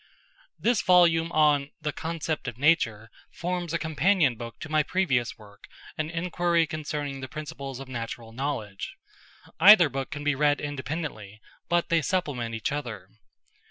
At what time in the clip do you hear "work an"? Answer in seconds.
5.37-6.09